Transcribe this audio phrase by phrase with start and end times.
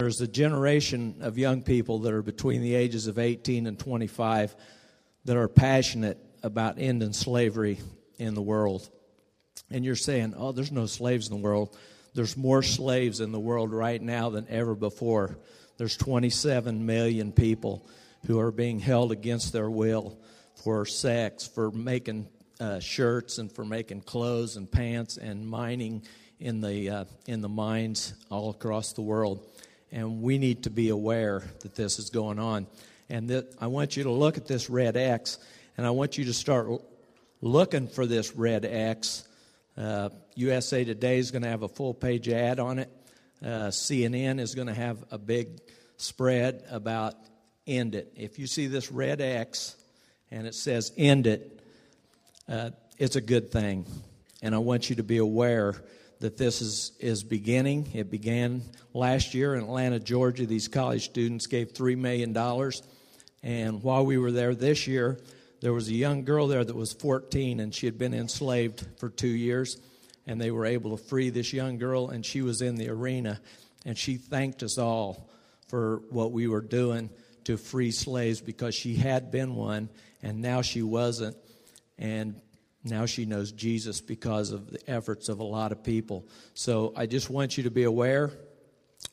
[0.00, 4.56] There's a generation of young people that are between the ages of 18 and 25
[5.26, 7.80] that are passionate about ending slavery
[8.18, 8.88] in the world.
[9.70, 11.76] And you're saying, oh, there's no slaves in the world.
[12.14, 15.36] There's more slaves in the world right now than ever before.
[15.76, 17.86] There's 27 million people
[18.26, 20.18] who are being held against their will
[20.64, 22.26] for sex, for making
[22.58, 26.04] uh, shirts, and for making clothes and pants, and mining
[26.38, 29.46] in the uh, in the mines all across the world
[29.92, 32.66] and we need to be aware that this is going on.
[33.08, 35.38] And that I want you to look at this red X,
[35.76, 36.68] and I want you to start
[37.40, 39.24] looking for this red X.
[39.76, 42.90] Uh, USA Today is going to have a full page ad on it.
[43.42, 45.60] Uh, CNN is going to have a big
[45.96, 47.14] spread about
[47.66, 48.12] end it.
[48.16, 49.76] If you see this red X
[50.30, 51.60] and it says end it,
[52.48, 53.86] uh, it's a good thing.
[54.42, 55.74] And I want you to be aware
[56.20, 57.90] that this is, is beginning.
[57.94, 60.46] It began last year in Atlanta, Georgia.
[60.46, 62.36] These college students gave $3 million.
[63.42, 65.18] And while we were there this year,
[65.60, 69.08] there was a young girl there that was 14 and she had been enslaved for
[69.08, 69.80] two years.
[70.26, 73.40] And they were able to free this young girl, and she was in the arena.
[73.86, 75.30] And she thanked us all
[75.66, 77.10] for what we were doing
[77.44, 79.88] to free slaves because she had been one
[80.22, 81.36] and now she wasn't.
[81.98, 82.40] And
[82.82, 86.26] now she knows Jesus because of the efforts of a lot of people.
[86.54, 88.30] So I just want you to be aware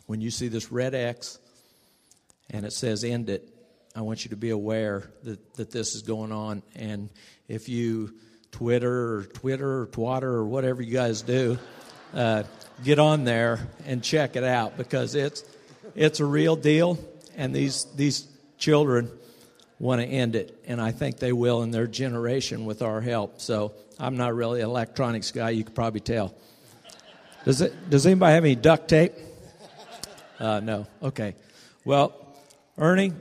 [0.06, 1.40] when you see this red X
[2.50, 3.48] and it says end it,
[3.96, 6.64] I want you to be aware that, that this is going on.
[6.76, 7.10] And
[7.48, 8.14] if you
[8.52, 11.58] Twitter or Twitter or Twatter or whatever you guys do,
[12.14, 12.44] uh,
[12.84, 15.44] get on there and check it out because it's,
[15.96, 16.98] it's a real deal.
[17.36, 19.12] And these, these children
[19.80, 23.40] want to end it, and I think they will in their generation with our help.
[23.42, 26.34] So I'm not really an electronics guy, you could probably tell.
[27.46, 29.14] Does, it, does anybody have any duct tape?
[30.40, 30.88] Uh, no.
[31.02, 31.36] Okay.
[31.86, 32.14] Well,
[32.78, 33.14] Ernie,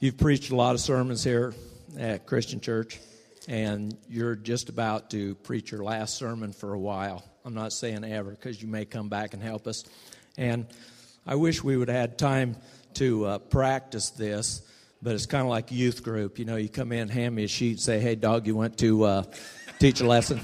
[0.00, 1.54] you've preached a lot of sermons here
[1.98, 3.00] at Christian Church,
[3.48, 7.24] and you're just about to preach your last sermon for a while.
[7.44, 9.84] I'm not saying ever because you may come back and help us.
[10.36, 10.66] And
[11.26, 12.56] I wish we would have had time
[12.94, 14.62] to uh, practice this
[15.04, 16.38] but it's kind of like a youth group.
[16.38, 19.04] You know, you come in, hand me a sheet, say, "Hey, dog, you went to
[19.04, 19.22] uh,
[19.78, 20.40] teach a lesson."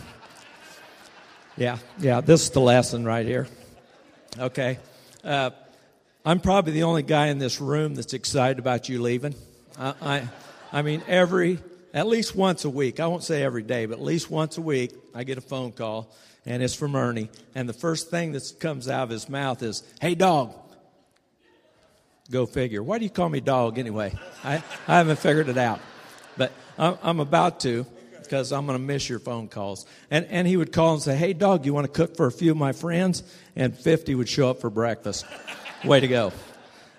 [1.57, 3.49] Yeah, yeah, this is the lesson right here.
[4.39, 4.79] Okay,
[5.25, 5.51] uh,
[6.25, 9.35] I'm probably the only guy in this room that's excited about you leaving.
[9.79, 10.29] I, I,
[10.73, 11.59] I mean, every
[11.95, 13.01] at least once a week.
[13.01, 15.73] I won't say every day, but at least once a week, I get a phone
[15.73, 17.31] call, and it's from Ernie.
[17.55, 20.55] And the first thing that comes out of his mouth is, "Hey, dog,
[22.31, 22.83] Go figure.
[22.83, 24.15] Why do you call me dog anyway?
[24.45, 25.81] I, I haven't figured it out.
[26.37, 27.85] But I'm, I'm about to
[28.23, 29.87] because I'm going to miss your phone calls.
[30.09, 32.33] And, and he would call and say, Hey, dog, you want to cook for a
[32.33, 33.25] few of my friends?
[33.57, 35.27] And 50 would show up for breakfast.
[35.85, 36.33] Way to go.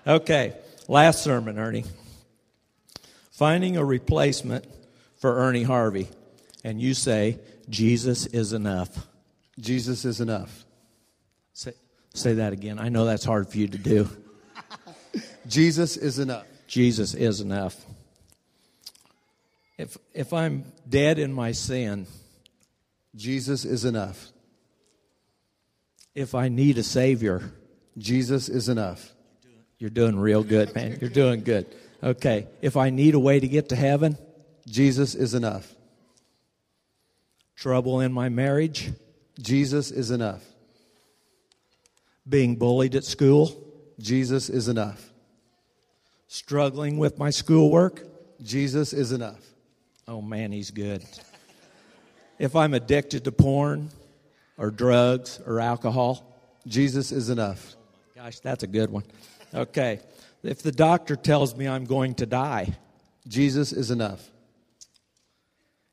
[0.06, 0.54] Okay,
[0.90, 1.86] last sermon, Ernie.
[3.32, 4.66] Finding a replacement
[5.20, 6.10] for Ernie Harvey.
[6.66, 9.08] And you say, Jesus is enough.
[9.58, 10.66] Jesus is enough.
[11.54, 11.74] Say,
[12.14, 12.78] say that again.
[12.78, 14.10] I know that's hard for you to do.
[15.48, 16.46] Jesus is enough.
[16.68, 17.76] Jesus is enough.
[19.78, 22.08] If, if I'm dead in my sin,
[23.16, 24.30] Jesus is enough.
[26.14, 27.52] If I need a Savior,
[27.98, 29.12] Jesus is enough.
[29.80, 30.98] You're doing real good, man.
[31.02, 31.66] You're doing good.
[32.04, 32.48] Okay.
[32.62, 34.18] If I need a way to get to heaven,
[34.68, 35.74] Jesus is enough.
[37.56, 38.92] Trouble in my marriage,
[39.40, 40.44] Jesus is enough.
[42.28, 43.56] Being bullied at school,
[44.00, 45.11] Jesus is enough
[46.32, 48.04] struggling with my schoolwork,
[48.42, 49.42] Jesus is enough.
[50.08, 51.04] Oh man, he's good.
[52.40, 53.90] If I'm addicted to porn
[54.58, 56.26] or drugs or alcohol,
[56.66, 57.76] Jesus is enough.
[57.76, 59.04] Oh, gosh, that's a good one.
[59.54, 60.00] Okay.
[60.42, 62.78] If the doctor tells me I'm going to die,
[63.28, 64.26] Jesus is enough.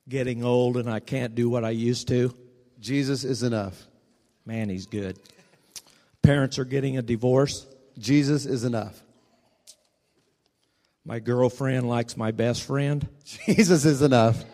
[0.09, 2.33] Getting old and I can't do what I used to,
[2.79, 3.87] Jesus is enough.
[4.47, 5.19] Man, he's good.
[6.23, 7.67] Parents are getting a divorce,
[7.99, 9.03] Jesus is enough.
[11.09, 13.09] My girlfriend likes my best friend.
[13.25, 14.45] Jesus is enough.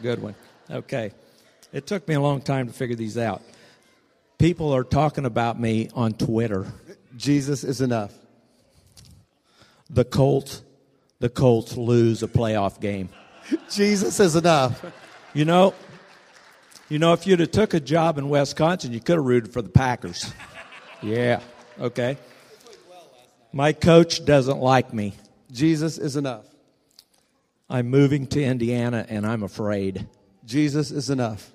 [0.00, 0.36] Good one.
[0.70, 1.10] Okay.
[1.72, 3.42] It took me a long time to figure these out.
[4.38, 6.72] People are talking about me on Twitter.
[7.16, 8.14] Jesus is enough.
[9.90, 10.62] The Colts,
[11.18, 13.08] the Colts lose a playoff game.
[13.68, 14.84] Jesus is enough.
[15.34, 15.74] You know,
[16.88, 19.60] you know, if you'd have took a job in Wisconsin, you could have rooted for
[19.60, 20.32] the Packers.
[21.02, 21.40] Yeah.
[21.80, 22.16] Okay.
[23.52, 25.14] My coach doesn't like me.
[25.50, 26.46] Jesus is enough.
[27.68, 30.08] I'm moving to Indiana and I'm afraid.
[30.44, 31.50] Jesus is enough.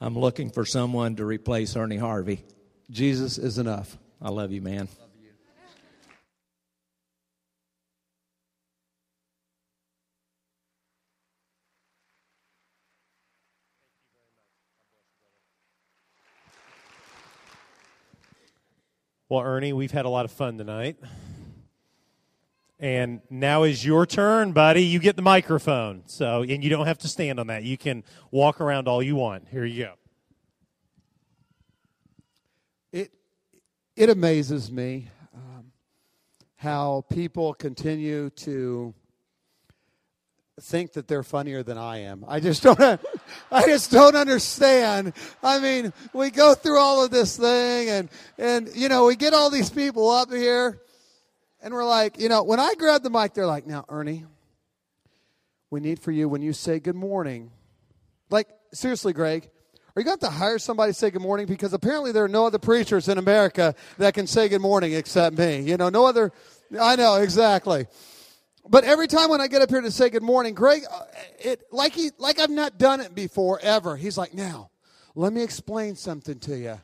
[0.00, 2.44] I'm looking for someone to replace Ernie Harvey.
[2.90, 3.96] Jesus is enough.
[4.22, 4.88] I love you, man.
[19.30, 20.96] Well, Ernie, we've had a lot of fun tonight.
[22.80, 24.82] And now is your turn, buddy.
[24.84, 26.04] You get the microphone.
[26.06, 27.62] So, and you don't have to stand on that.
[27.62, 29.48] You can walk around all you want.
[29.50, 29.92] Here you go.
[32.90, 33.12] It
[33.96, 35.72] it amazes me um,
[36.56, 38.94] how people continue to
[40.60, 42.24] think that they're funnier than I am.
[42.26, 42.78] I just don't.
[43.50, 45.12] I just don't understand.
[45.42, 48.08] I mean, we go through all of this thing, and
[48.38, 50.80] and you know, we get all these people up here,
[51.62, 54.24] and we're like, you know, when I grab the mic, they're like, "Now, Ernie,
[55.70, 57.50] we need for you when you say good morning."
[58.30, 59.48] Like seriously, Greg.
[59.96, 61.46] Are you going to to hire somebody to say good morning?
[61.46, 65.36] Because apparently there are no other preachers in America that can say good morning except
[65.36, 65.60] me.
[65.62, 66.30] You know, no other.
[66.78, 67.88] I know, exactly.
[68.70, 71.00] But every time when I get up here to say good morning, Greg, uh,
[71.38, 73.96] it like he like I've not done it before ever.
[73.96, 74.70] He's like, "Now,
[75.14, 76.78] let me explain something to you."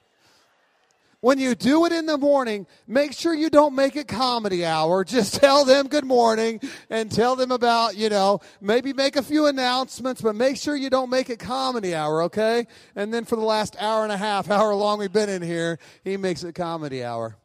[1.21, 5.05] When you do it in the morning, make sure you don't make it comedy hour.
[5.07, 6.61] Just tell them good morning
[6.91, 10.91] and tell them about, you know, maybe make a few announcements, but make sure you
[10.91, 12.67] don't make it comedy hour, okay?
[12.95, 15.79] And then for the last hour and a half, hour long we've been in here,
[16.03, 17.39] he makes it comedy hour.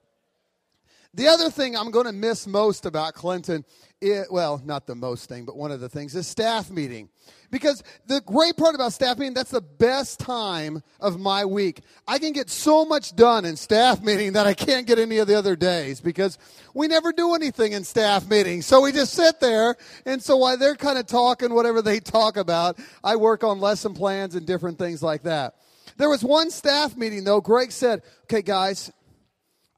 [1.13, 3.65] The other thing I'm going to miss most about Clinton
[4.01, 7.09] it, well, not the most thing, but one of the things is staff meeting.
[7.51, 11.81] Because the great part about staff meeting, that's the best time of my week.
[12.07, 15.27] I can get so much done in staff meeting that I can't get any of
[15.27, 16.37] the other days because
[16.73, 18.61] we never do anything in staff meeting.
[18.61, 19.75] So we just sit there.
[20.05, 23.93] And so while they're kind of talking whatever they talk about, I work on lesson
[23.93, 25.55] plans and different things like that.
[25.97, 27.41] There was one staff meeting though.
[27.41, 28.91] Greg said, okay, guys,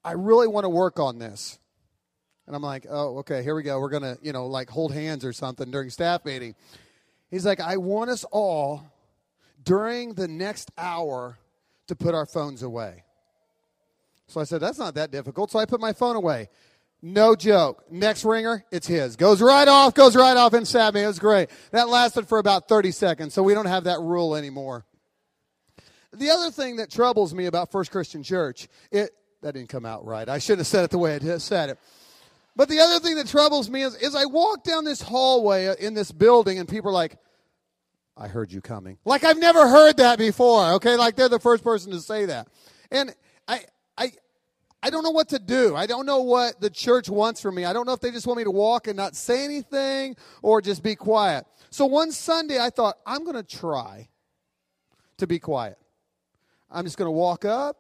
[0.03, 1.59] I really want to work on this.
[2.48, 3.80] And I'm like, oh, okay, here we go.
[3.80, 6.56] We're going to, you know, like hold hands or something during staff meeting.
[7.30, 8.83] He's like, I want us all
[9.63, 11.38] during the next hour
[11.88, 13.03] to put our phones away.
[14.27, 15.51] So I said, that's not that difficult.
[15.51, 16.50] So I put my phone away.
[17.01, 17.83] No joke.
[17.89, 19.15] Next ringer, it's his.
[19.15, 21.06] Goes right off, goes right off in staff meeting.
[21.06, 21.50] It was great.
[21.71, 24.86] That lasted for about 30 seconds, so we don't have that rule anymore.
[26.13, 30.05] The other thing that troubles me about First Christian Church, it that didn't come out
[30.05, 30.27] right.
[30.27, 31.79] I shouldn't have said it the way I said it.
[32.55, 35.93] But the other thing that troubles me is, is I walk down this hallway in
[35.93, 37.17] this building and people are like,
[38.17, 38.97] I heard you coming.
[39.05, 40.95] Like I've never heard that before, okay?
[40.95, 42.49] Like they're the first person to say that.
[42.91, 43.15] And
[43.47, 43.61] I,
[43.97, 44.11] I,
[44.83, 45.75] I don't know what to do.
[45.75, 47.65] I don't know what the church wants from me.
[47.65, 50.61] I don't know if they just want me to walk and not say anything or
[50.61, 51.45] just be quiet.
[51.69, 54.09] So one Sunday I thought, I'm going to try
[55.17, 55.77] to be quiet.
[56.69, 57.77] I'm just going to walk up.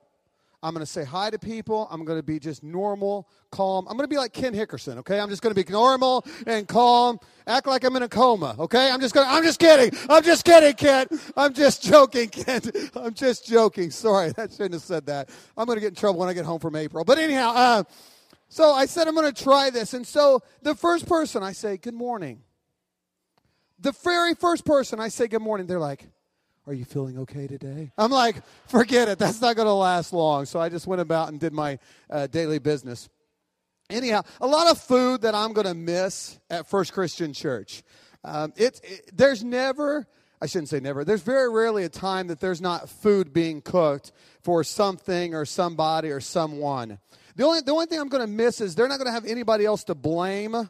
[0.63, 1.87] I'm going to say hi to people.
[1.89, 3.87] I'm going to be just normal, calm.
[3.87, 5.19] I'm going to be like Ken Hickerson, okay?
[5.19, 7.19] I'm just going to be normal and calm.
[7.47, 8.91] Act like I'm in a coma, okay?
[8.91, 9.97] I'm just going to, I'm just kidding.
[10.07, 11.07] I'm just kidding, Ken.
[11.35, 12.61] I'm just joking, Ken.
[12.95, 13.89] I'm just joking.
[13.89, 15.29] Sorry, I shouldn't have said that.
[15.57, 17.03] I'm going to get in trouble when I get home from April.
[17.03, 17.83] But anyhow, uh,
[18.47, 19.95] so I said I'm going to try this.
[19.95, 22.43] And so the first person I say, good morning.
[23.79, 26.07] The very first person I say good morning, they're like,
[26.67, 27.91] are you feeling okay today?
[27.97, 28.35] I'm like,
[28.67, 29.19] Forget it.
[29.19, 30.45] That's not going to last long.
[30.45, 31.79] So I just went about and did my
[32.09, 33.09] uh, daily business.
[33.89, 37.83] Anyhow, a lot of food that I'm going to miss at First Christian Church.
[38.23, 40.07] Um, it, it, there's never,
[40.41, 44.13] I shouldn't say never, there's very rarely a time that there's not food being cooked
[44.41, 46.99] for something or somebody or someone.
[47.35, 49.25] The only, the only thing I'm going to miss is they're not going to have
[49.25, 50.69] anybody else to blame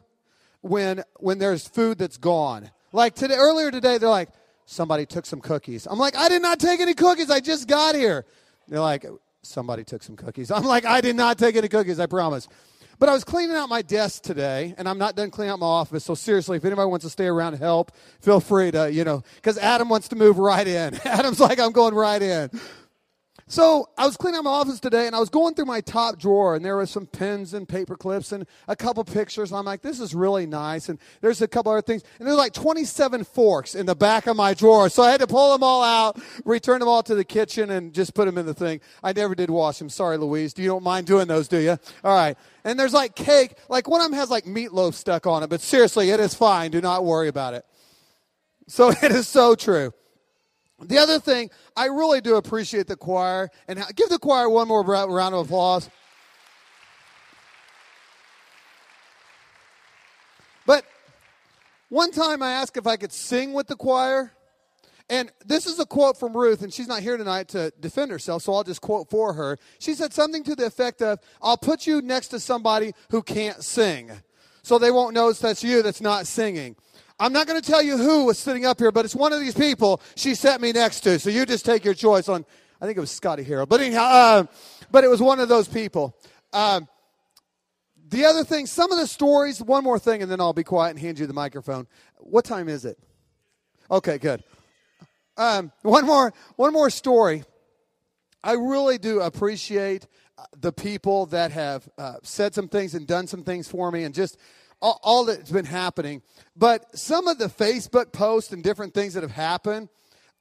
[0.60, 2.70] when, when there's food that's gone.
[2.92, 4.30] Like today, earlier today, they're like,
[4.66, 5.86] somebody took some cookies.
[5.86, 7.30] I'm like, I did not take any cookies.
[7.30, 8.24] I just got here.
[8.68, 9.06] They're like,
[9.42, 10.50] somebody took some cookies.
[10.50, 12.48] I'm like, I did not take any cookies, I promise.
[12.98, 15.66] But I was cleaning out my desk today, and I'm not done cleaning out my
[15.66, 16.04] office.
[16.04, 17.90] So seriously, if anybody wants to stay around and help,
[18.20, 20.94] feel free to, you know, because Adam wants to move right in.
[21.04, 22.50] Adam's like, I'm going right in.
[23.52, 26.18] So I was cleaning out my office today and I was going through my top
[26.18, 29.50] drawer and there were some pens and paper clips and a couple pictures.
[29.50, 30.88] And I'm like, this is really nice.
[30.88, 32.02] And there's a couple other things.
[32.18, 34.88] And there's like 27 forks in the back of my drawer.
[34.88, 37.92] So I had to pull them all out, return them all to the kitchen and
[37.92, 38.80] just put them in the thing.
[39.04, 39.90] I never did wash them.
[39.90, 40.54] Sorry, Louise.
[40.54, 41.78] Do you don't mind doing those, do you?
[42.04, 42.38] All right.
[42.64, 43.58] And there's like cake.
[43.68, 45.50] Like one of them has like meatloaf stuck on it.
[45.50, 46.70] But seriously, it is fine.
[46.70, 47.66] Do not worry about it.
[48.66, 49.92] So it is so true.
[50.84, 54.82] The other thing, I really do appreciate the choir, and give the choir one more
[54.82, 55.88] round of applause.
[60.66, 60.84] But
[61.88, 64.32] one time I asked if I could sing with the choir,
[65.12, 68.42] And this is a quote from Ruth, and she's not here tonight to defend herself,
[68.42, 69.58] so I'll just quote for her.
[69.78, 73.62] She said something to the effect of, I'll put you next to somebody who can't
[73.62, 74.10] sing,
[74.62, 76.76] so they won't notice that's you that's not singing.
[77.22, 79.38] I'm not going to tell you who was sitting up here, but it's one of
[79.38, 82.44] these people she sat me next to, so you just take your choice on,
[82.80, 83.68] I think it was Scotty Harrell.
[83.68, 84.44] But anyhow, uh,
[84.90, 86.16] but it was one of those people.
[86.52, 86.88] Um,
[88.08, 90.90] the other thing, some of the stories, one more thing, and then I'll be quiet
[90.90, 91.86] and hand you the microphone.
[92.18, 92.98] What time is it?
[93.88, 94.42] Okay, good.
[95.36, 97.44] Um, one more, one more story.
[98.42, 103.28] I really do appreciate uh, the people that have uh, said some things and done
[103.28, 104.36] some things for me, and just
[104.82, 106.20] all, all that's been happening.
[106.56, 109.88] But some of the Facebook posts and different things that have happened,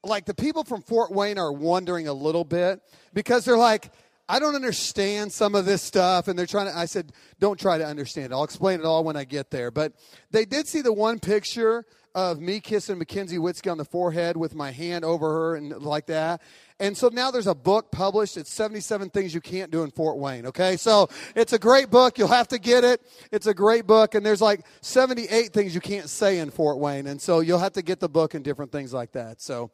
[0.03, 2.81] like the people from Fort Wayne are wondering a little bit
[3.13, 3.91] because they're like,
[4.27, 6.27] I don't understand some of this stuff.
[6.27, 8.33] And they're trying to, I said, don't try to understand.
[8.33, 9.71] I'll explain it all when I get there.
[9.71, 9.93] But
[10.31, 14.55] they did see the one picture of me kissing Mackenzie Witzke on the forehead with
[14.55, 16.41] my hand over her and like that.
[16.81, 18.37] And so now there's a book published.
[18.37, 20.47] It's 77 Things You Can't Do in Fort Wayne.
[20.47, 20.77] Okay.
[20.77, 22.17] So it's a great book.
[22.17, 23.03] You'll have to get it.
[23.31, 24.15] It's a great book.
[24.15, 27.05] And there's like 78 things you can't say in Fort Wayne.
[27.05, 29.41] And so you'll have to get the book and different things like that.
[29.41, 29.69] So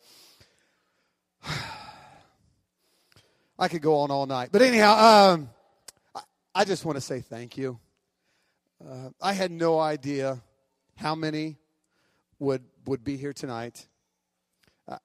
[3.57, 4.49] I could go on all night.
[4.51, 5.49] But anyhow, um,
[6.53, 7.79] I just want to say thank you.
[8.85, 10.41] Uh, I had no idea
[10.97, 11.55] how many
[12.37, 13.87] would would be here tonight.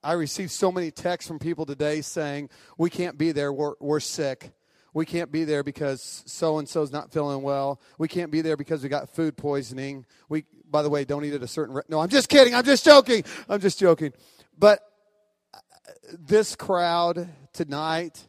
[0.03, 3.53] I received so many texts from people today saying we can't be there.
[3.53, 4.53] We're we're sick.
[4.95, 7.81] We can't be there because so and so's not feeling well.
[7.99, 10.05] We can't be there because we got food poisoning.
[10.29, 11.81] We, by the way, don't eat at a certain.
[11.89, 12.55] No, I'm just kidding.
[12.55, 13.25] I'm just joking.
[13.49, 14.13] I'm just joking.
[14.57, 14.81] But
[15.55, 15.59] uh,
[16.19, 18.27] this crowd tonight,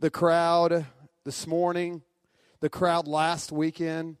[0.00, 0.86] the crowd
[1.24, 2.02] this morning,
[2.60, 4.16] the crowd last weekend,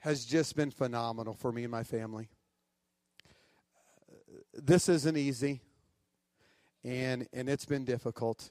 [0.00, 2.28] has just been phenomenal for me and my family.
[4.54, 5.60] This isn't easy,
[6.84, 8.50] and, and it's been difficult.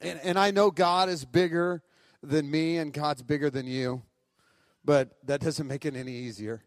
[0.00, 1.82] And, and I know God is bigger
[2.22, 4.02] than me, and God's bigger than you,
[4.84, 6.62] but that doesn't make it any easier.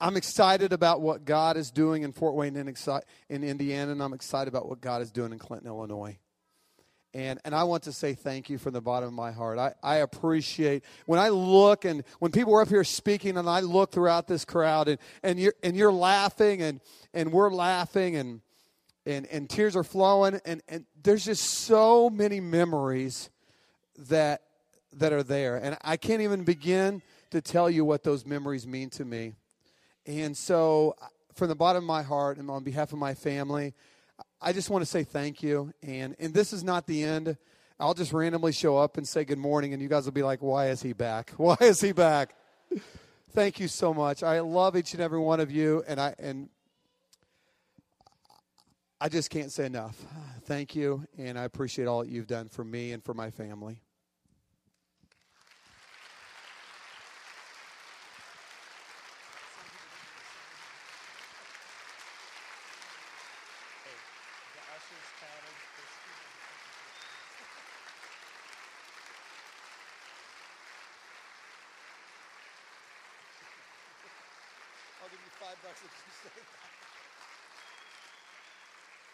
[0.00, 2.74] I'm excited about what God is doing in Fort Wayne in,
[3.28, 6.18] in Indiana, and I'm excited about what God is doing in Clinton, Illinois.
[7.14, 9.58] And, and I want to say thank you from the bottom of my heart.
[9.58, 13.60] I, I appreciate when I look and when people are up here speaking and I
[13.60, 16.80] look throughout this crowd and, and, you're, and you're laughing and,
[17.14, 18.42] and we're laughing and,
[19.06, 23.30] and, and tears are flowing and, and there's just so many memories
[24.10, 24.42] that,
[24.92, 25.56] that are there.
[25.56, 27.00] And I can't even begin
[27.30, 29.32] to tell you what those memories mean to me.
[30.06, 33.74] And so, uh, from the bottom of my heart and on behalf of my family,
[34.40, 35.72] I just want to say thank you.
[35.82, 37.36] And, and this is not the end.
[37.80, 40.42] I'll just randomly show up and say good morning, and you guys will be like,
[40.42, 41.30] why is he back?
[41.36, 42.34] Why is he back?
[43.32, 44.22] thank you so much.
[44.22, 46.48] I love each and every one of you, and I, and
[49.00, 49.96] I just can't say enough.
[50.42, 53.82] Thank you, and I appreciate all that you've done for me and for my family.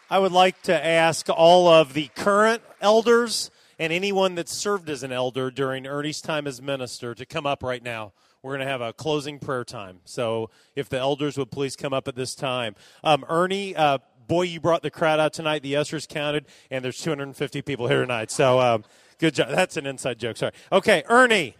[0.09, 3.49] I would like to ask all of the current elders
[3.79, 7.63] and anyone that served as an elder during Ernie's time as minister to come up
[7.63, 8.13] right now.
[8.43, 10.01] We're going to have a closing prayer time.
[10.05, 12.75] So if the elders would please come up at this time.
[13.03, 15.63] Um, Ernie, uh, boy, you brought the crowd out tonight.
[15.63, 18.29] The ushers counted, and there's 250 people here tonight.
[18.29, 18.83] So um,
[19.17, 19.49] good job.
[19.49, 20.37] That's an inside joke.
[20.37, 20.53] Sorry.
[20.71, 21.55] Okay, Ernie,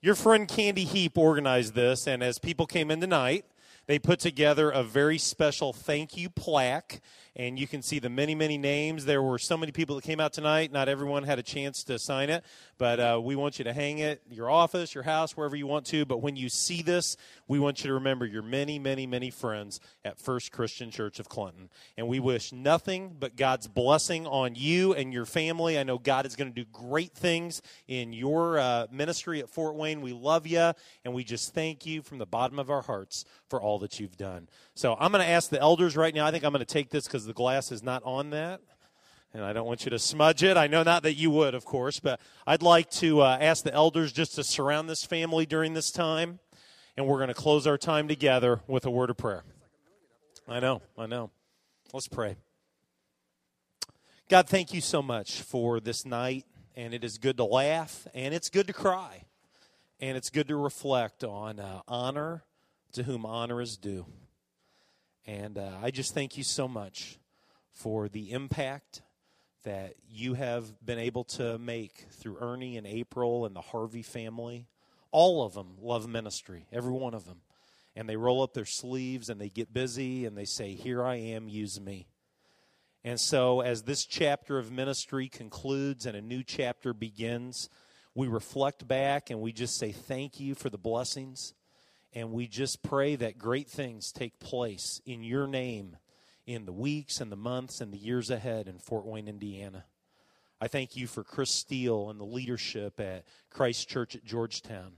[0.00, 3.44] your friend Candy Heap organized this, and as people came in tonight,
[3.86, 7.00] they put together a very special thank you plaque
[7.34, 9.06] and you can see the many, many names.
[9.06, 10.70] There were so many people that came out tonight.
[10.70, 12.44] Not everyone had a chance to sign it,
[12.76, 15.86] but uh, we want you to hang it your office, your house, wherever you want
[15.86, 16.04] to.
[16.04, 17.16] But when you see this,
[17.48, 21.28] we want you to remember your many, many, many friends at First Christian Church of
[21.28, 21.70] Clinton.
[21.96, 25.78] And we wish nothing but God's blessing on you and your family.
[25.78, 29.74] I know God is going to do great things in your uh, ministry at Fort
[29.74, 30.02] Wayne.
[30.02, 30.72] We love you,
[31.04, 34.16] and we just thank you from the bottom of our hearts for all that you've
[34.16, 34.48] done.
[34.74, 36.26] So I'm going to ask the elders right now.
[36.26, 38.60] I think I'm going to take this because the glass is not on that.
[39.34, 40.56] And I don't want you to smudge it.
[40.56, 43.72] I know not that you would, of course, but I'd like to uh, ask the
[43.72, 46.38] elders just to surround this family during this time.
[46.96, 49.44] And we're going to close our time together with a word of prayer.
[50.46, 51.30] I know, I know.
[51.94, 52.36] Let's pray.
[54.28, 56.44] God, thank you so much for this night.
[56.74, 59.26] And it is good to laugh, and it's good to cry,
[60.00, 62.44] and it's good to reflect on uh, honor
[62.92, 64.06] to whom honor is due.
[65.26, 67.18] And uh, I just thank you so much
[67.72, 69.02] for the impact
[69.64, 74.66] that you have been able to make through Ernie and April and the Harvey family.
[75.10, 77.42] All of them love ministry, every one of them.
[77.94, 81.16] And they roll up their sleeves and they get busy and they say, Here I
[81.16, 82.08] am, use me.
[83.04, 87.68] And so, as this chapter of ministry concludes and a new chapter begins,
[88.14, 91.52] we reflect back and we just say thank you for the blessings.
[92.12, 95.96] And we just pray that great things take place in your name
[96.46, 99.84] in the weeks and the months and the years ahead in Fort Wayne, Indiana.
[100.60, 104.92] I thank you for Chris Steele and the leadership at Christ Church at Georgetown.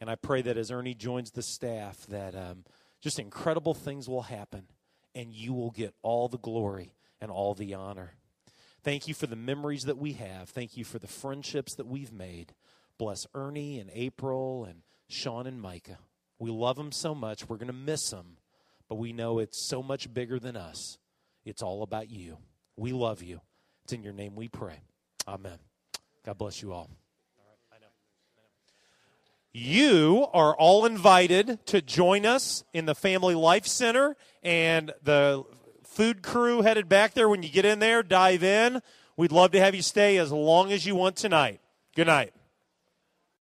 [0.00, 2.64] And I pray that as Ernie joins the staff, that um,
[3.00, 4.66] just incredible things will happen
[5.14, 8.14] and you will get all the glory and all the honor.
[8.82, 10.50] Thank you for the memories that we have.
[10.50, 12.54] Thank you for the friendships that we've made.
[12.98, 15.98] Bless Ernie and April and Sean and Micah.
[16.38, 17.48] We love them so much.
[17.48, 18.36] We're going to miss them,
[18.88, 20.98] but we know it's so much bigger than us.
[21.44, 22.38] It's all about you.
[22.76, 23.40] We love you.
[23.84, 24.80] It's in your name we pray.
[25.28, 25.58] Amen.
[26.24, 26.90] God bless you all.
[29.56, 35.44] You are all invited to join us in the Family Life Center, and the
[35.84, 37.28] food crew headed back there.
[37.28, 38.82] When you get in there, dive in.
[39.16, 41.60] We'd love to have you stay as long as you want tonight.
[41.94, 42.34] Good night.